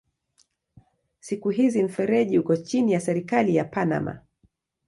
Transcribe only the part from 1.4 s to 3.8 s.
hizi mfereji uko chini ya serikali ya